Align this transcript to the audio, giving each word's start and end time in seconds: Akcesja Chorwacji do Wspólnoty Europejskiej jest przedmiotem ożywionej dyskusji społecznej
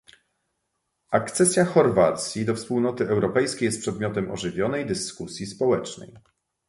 Akcesja 1.11 1.65
Chorwacji 1.65 2.45
do 2.45 2.55
Wspólnoty 2.55 3.07
Europejskiej 3.09 3.65
jest 3.65 3.81
przedmiotem 3.81 4.31
ożywionej 4.31 4.85
dyskusji 4.85 5.45
społecznej 5.45 6.13